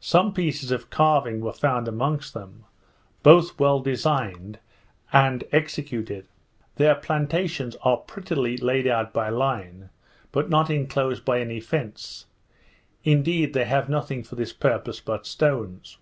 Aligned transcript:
Some 0.00 0.34
pieces 0.34 0.72
of 0.72 0.90
carving 0.90 1.40
were 1.42 1.52
found 1.52 1.86
amongst 1.86 2.34
them, 2.34 2.64
both 3.22 3.56
well 3.60 3.78
designed 3.78 4.58
and 5.12 5.44
executed. 5.52 6.26
Their 6.74 6.96
plantations 6.96 7.76
are 7.84 7.98
prettily 7.98 8.56
laid 8.56 8.88
out 8.88 9.12
by 9.12 9.28
line, 9.28 9.90
but 10.32 10.50
not 10.50 10.70
inclosed 10.70 11.24
by 11.24 11.40
any 11.40 11.60
fence; 11.60 12.26
indeed 13.04 13.54
they 13.54 13.64
have 13.66 13.88
nothing 13.88 14.24
for 14.24 14.34
this 14.34 14.52
purpose 14.52 14.98
but 14.98 15.24
stones. 15.24 15.98